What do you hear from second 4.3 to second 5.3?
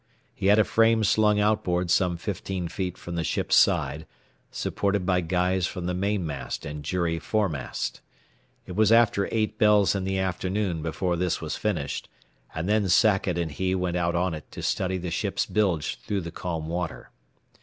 supported by